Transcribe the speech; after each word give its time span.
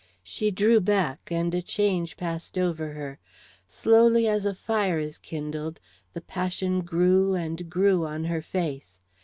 She 0.23 0.49
drew 0.49 0.79
back, 0.81 1.29
and 1.29 1.53
a 1.53 1.61
change 1.61 2.17
passed 2.17 2.57
over 2.57 2.93
her. 2.93 3.19
Slowly 3.67 4.27
as 4.27 4.47
a 4.47 4.55
fire 4.55 4.97
is 4.97 5.19
kindled, 5.19 5.79
the 6.13 6.21
passion 6.21 6.81
grew 6.81 7.35
and 7.35 7.69
grew 7.69 8.07
on 8.07 8.23
her 8.23 8.41
face. 8.41 8.99